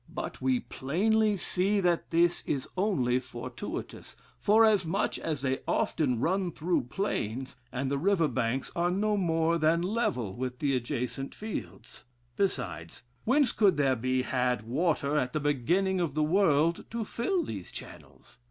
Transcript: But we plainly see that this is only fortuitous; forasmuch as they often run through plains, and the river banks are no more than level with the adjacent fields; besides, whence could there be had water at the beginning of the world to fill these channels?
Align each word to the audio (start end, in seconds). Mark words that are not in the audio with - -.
But 0.11 0.41
we 0.41 0.61
plainly 0.61 1.37
see 1.37 1.79
that 1.79 2.09
this 2.09 2.43
is 2.47 2.67
only 2.75 3.19
fortuitous; 3.19 4.15
forasmuch 4.39 5.19
as 5.19 5.43
they 5.43 5.59
often 5.67 6.19
run 6.19 6.51
through 6.51 6.85
plains, 6.85 7.55
and 7.71 7.91
the 7.91 7.99
river 7.99 8.27
banks 8.27 8.71
are 8.75 8.89
no 8.89 9.15
more 9.15 9.59
than 9.59 9.83
level 9.83 10.33
with 10.33 10.57
the 10.57 10.75
adjacent 10.75 11.35
fields; 11.35 12.03
besides, 12.35 13.03
whence 13.25 13.51
could 13.51 13.77
there 13.77 13.95
be 13.95 14.23
had 14.23 14.63
water 14.63 15.19
at 15.19 15.33
the 15.33 15.39
beginning 15.39 16.01
of 16.01 16.15
the 16.15 16.23
world 16.23 16.83
to 16.89 17.05
fill 17.05 17.43
these 17.43 17.71
channels? 17.71 18.39